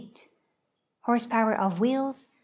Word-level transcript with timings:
Horse 1.01 1.27
power 1.27 1.53
of 1.53 1.79
wheels. 1.79 2.29